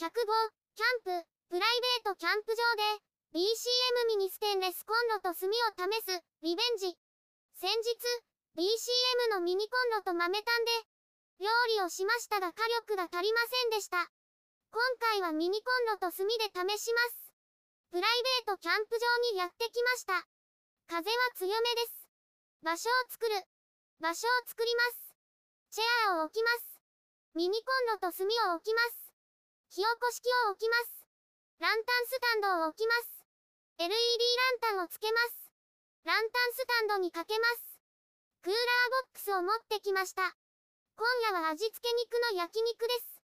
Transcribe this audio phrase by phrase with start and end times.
[0.00, 3.04] 105、キャンプ、プライベートキャンプ場で、
[3.36, 6.96] BCM ミニステンレスコンロと炭を試す、リベンジ。
[7.60, 8.00] 先日、
[8.56, 10.72] BCM のミニコンロと豆炭で、
[11.44, 14.08] 料理をしましたが火力が足りませんでした。
[14.72, 14.80] 今
[15.12, 17.28] 回はミニコンロと炭で試します。
[17.92, 20.24] プライベートキャンプ場にやってきました。
[20.88, 22.08] 風は強めです。
[22.64, 23.36] 場所を作る。
[24.00, 25.76] 場所を作ります。
[25.76, 26.80] チェアを置きます。
[27.36, 29.09] ミニコンロと炭を置きます。
[29.70, 31.06] 火起こし器を置きます。
[31.62, 33.22] ランタンスタンドを置きます。
[33.78, 35.46] LED ランタンをつけます。
[36.02, 37.78] ランタンスタンドにかけます。
[38.42, 40.34] クーラーボックスを持ってきました。
[40.98, 43.22] 今夜は味付け肉の焼肉です。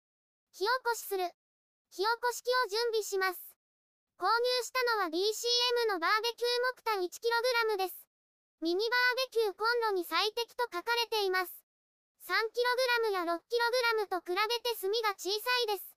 [0.52, 1.32] 火起こしする。
[1.88, 3.40] 火起こし器を準備します。
[4.20, 4.36] 購入
[4.68, 7.96] したのは DCM のバーベキュー木炭 1kg です。
[8.60, 11.64] ミニバーベキューコンロに最適と書かれています。
[12.28, 15.93] 3kg や 6kg と比べて炭が小さいです。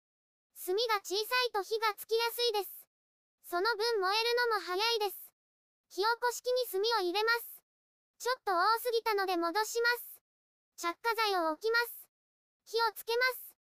[0.57, 2.87] 炭が小さいと火がつきやすいです。
[3.45, 5.15] その分燃えるのも早いです。
[5.89, 7.61] 火起こし器に炭を入れます。
[8.19, 10.19] ちょっと多すぎたので戻します。
[10.75, 12.09] 着火剤を置きます。
[12.65, 13.55] 火をつけます。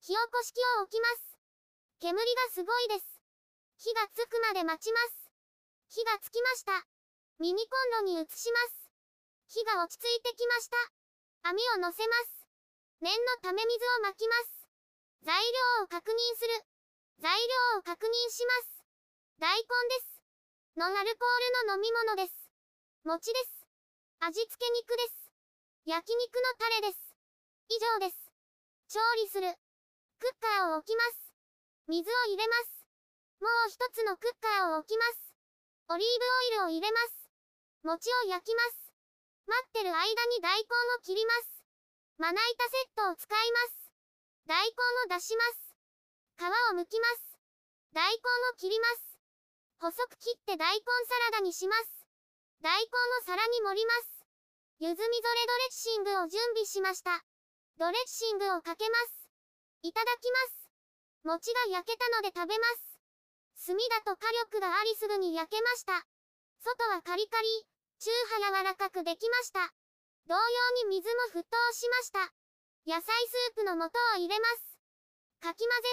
[0.00, 1.36] 火起こし器を置きます。
[2.00, 3.20] 煙がすごいです。
[3.76, 5.30] 火がつくまで待ちます。
[5.88, 6.86] 火がつきました。
[7.38, 8.88] ミニコンロに移します。
[9.48, 10.76] 火が落ち着いてきました。
[11.50, 12.48] 網を乗せます。
[13.00, 14.55] 念のため水をまきます。
[15.22, 15.34] 材
[15.78, 16.64] 料を確認する。
[17.20, 17.32] 材
[17.74, 18.84] 料を確認します。
[19.38, 20.22] 大根です。
[20.76, 22.50] ノンアルコールの飲み物です。
[23.04, 23.66] 餅です。
[24.20, 25.30] 味付け肉です。
[25.84, 27.16] 焼肉のタレです。
[27.68, 28.32] 以上です。
[28.88, 29.54] 調理する。
[30.18, 31.32] クッカーを置きます。
[31.88, 32.86] 水を入れます。
[33.40, 35.34] もう一つのクッカーを置きます。
[35.88, 37.30] オリーブオイルを入れます。
[37.84, 38.92] 餅を焼きます。
[39.46, 40.64] 待ってる間に大根
[40.96, 41.62] を切ります。
[42.18, 43.85] まな板セットを使います。
[44.46, 44.70] 大根
[45.10, 45.74] を出します。
[46.38, 47.34] 皮を剥きます。
[47.92, 49.18] 大根を切ります。
[49.80, 52.06] 細く切って大根サラダにします。
[52.62, 54.22] 大根を皿に盛ります。
[54.78, 57.24] ゆずみぞれドレッシングを準備しました。
[57.78, 59.26] ドレッシングをかけます。
[59.82, 60.70] いただきます。
[61.24, 63.66] 餅が焼けたので食べます。
[63.66, 66.06] 炭だと火力がありすぐに焼けました。
[66.62, 67.66] 外はカリカリ、
[67.98, 69.74] 中華柔らかくできました。
[70.28, 72.32] 同様に水も沸騰しました。
[72.86, 74.78] 野菜スープの素を入れます。
[75.42, 75.90] かき混ぜ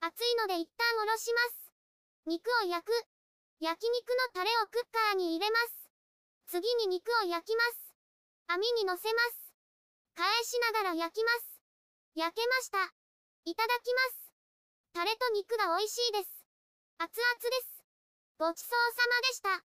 [0.00, 0.16] ます。
[0.16, 1.76] 熱いので一旦おろします。
[2.24, 2.92] 肉を焼く。
[3.60, 5.92] 焼肉のタレをクッカーに入れます。
[6.48, 7.92] 次に肉を焼きます。
[8.48, 9.52] 網に乗せます。
[10.16, 11.60] 返しながら焼きます。
[12.16, 12.80] 焼けました。
[13.44, 14.32] いただきます。
[14.96, 16.32] タレと肉が美味しいです。
[16.96, 17.84] 熱々です。
[18.38, 19.64] ごちそうさまでした。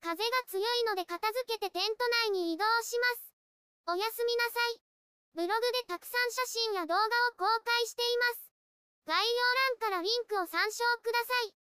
[0.00, 3.92] 風が強いので片付けてテント内に移動します。
[3.92, 4.95] おやすみなさい。
[5.36, 8.48] ブログでたくさん写真や動画を公開しています。
[9.04, 9.20] 概要
[9.84, 11.65] 欄からリンクを参照ください。